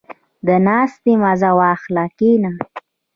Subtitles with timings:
[0.47, 2.51] •د ناستې مزه واخله، کښېنه.